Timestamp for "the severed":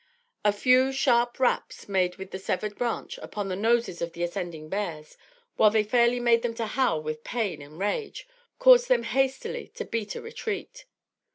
2.31-2.75